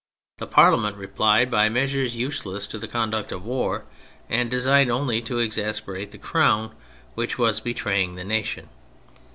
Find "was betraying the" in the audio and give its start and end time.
7.37-8.23